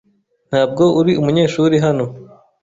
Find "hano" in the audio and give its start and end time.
1.85-2.05